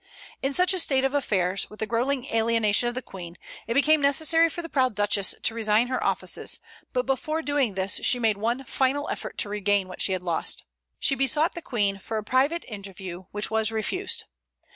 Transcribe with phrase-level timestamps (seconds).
[0.41, 4.01] In such a state of affairs, with the growing alienation of the Queen, it became
[4.01, 6.59] necessary for the proud Duchess to resign her offices;
[6.91, 10.65] but before doing this she made one final effort to regain what she had lost.
[10.99, 14.23] She besought the Queen for a private interview, which was refused.